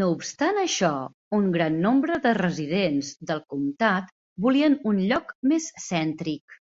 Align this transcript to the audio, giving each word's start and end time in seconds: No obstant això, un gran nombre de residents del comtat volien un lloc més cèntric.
No 0.00 0.06
obstant 0.16 0.60
això, 0.60 0.90
un 1.40 1.48
gran 1.58 1.80
nombre 1.88 2.20
de 2.28 2.36
residents 2.40 3.12
del 3.32 3.44
comtat 3.56 4.16
volien 4.48 4.80
un 4.94 5.04
lloc 5.12 5.38
més 5.56 5.72
cèntric. 5.92 6.62